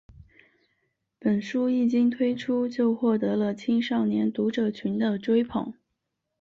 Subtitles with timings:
[1.19, 5.75] 本书一经推出就获得了青少年读者群的追捧。